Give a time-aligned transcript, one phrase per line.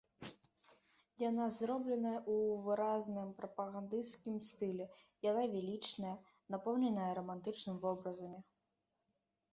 [1.29, 2.37] Яна зробленая ў
[2.69, 4.89] выразным прапагандысцкім стылі,
[5.29, 6.15] яна велічная,
[6.57, 8.39] напоўненая рамантычнымі вобразамі.